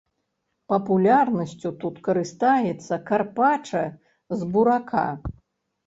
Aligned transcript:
Папулярнасцю 0.71 1.69
тут 1.85 2.01
карыстаецца 2.09 2.93
карпача 3.13 3.87
з 4.41 4.53
бурака. 4.57 5.11